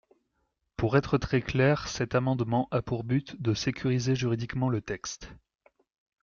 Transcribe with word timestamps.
Pour 0.77 0.97
être 0.97 1.19
très 1.19 1.43
clair, 1.43 1.87
cet 1.87 2.15
amendement 2.15 2.67
a 2.71 2.81
pour 2.81 3.03
but 3.03 3.39
de 3.39 3.53
sécuriser 3.53 4.15
juridiquement 4.15 4.67
le 4.67 4.81
texte. 4.81 5.29